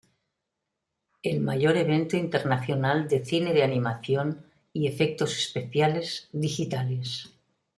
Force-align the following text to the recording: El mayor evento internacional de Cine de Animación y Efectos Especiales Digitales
El 1.21 1.41
mayor 1.41 1.77
evento 1.77 2.17
internacional 2.17 3.07
de 3.07 3.23
Cine 3.23 3.53
de 3.53 3.61
Animación 3.61 4.43
y 4.73 4.87
Efectos 4.87 5.37
Especiales 5.37 6.27
Digitales 6.31 7.31